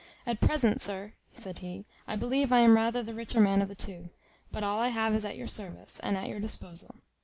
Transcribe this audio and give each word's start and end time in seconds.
At 0.25 0.41
present, 0.41 0.81
sir," 0.81 1.13
said 1.33 1.59
he, 1.59 1.85
"I 2.07 2.15
believe 2.15 2.51
I 2.51 2.61
am 2.61 2.75
rather 2.75 3.03
the 3.03 3.13
richer 3.13 3.39
man 3.39 3.61
of 3.61 3.67
the 3.67 3.75
two; 3.75 4.09
but 4.51 4.63
all 4.63 4.79
I 4.79 4.87
have 4.87 5.13
is 5.13 5.25
at 5.25 5.37
your 5.37 5.47
service, 5.47 5.99
and 5.99 6.17
at 6.17 6.27
your 6.27 6.39
disposal. 6.39 6.95